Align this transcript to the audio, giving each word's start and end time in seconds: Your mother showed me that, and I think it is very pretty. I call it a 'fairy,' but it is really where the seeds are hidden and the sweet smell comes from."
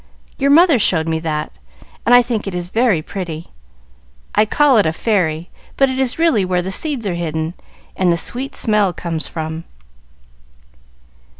Your 0.39 0.49
mother 0.49 0.79
showed 0.79 1.07
me 1.07 1.19
that, 1.19 1.59
and 2.07 2.15
I 2.15 2.23
think 2.23 2.47
it 2.47 2.55
is 2.55 2.71
very 2.71 3.03
pretty. 3.03 3.49
I 4.33 4.45
call 4.47 4.77
it 4.77 4.87
a 4.87 4.93
'fairy,' 4.93 5.51
but 5.77 5.91
it 5.91 5.99
is 5.99 6.17
really 6.17 6.43
where 6.43 6.63
the 6.63 6.71
seeds 6.71 7.05
are 7.05 7.13
hidden 7.13 7.53
and 7.95 8.11
the 8.11 8.17
sweet 8.17 8.55
smell 8.55 8.93
comes 8.93 9.27
from." 9.27 9.63